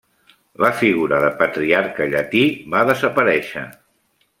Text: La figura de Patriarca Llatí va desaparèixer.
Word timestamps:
La 0.65 0.69
figura 0.79 1.21
de 1.25 1.29
Patriarca 1.43 2.11
Llatí 2.15 2.45
va 2.77 2.85
desaparèixer. 2.93 3.69